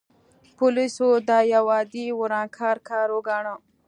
پولیسو 0.57 1.07
دا 1.29 1.39
یو 1.53 1.65
عادي 1.75 2.05
ورانکار 2.21 2.77
کار 2.89 3.07
وګاڼه. 3.15 3.53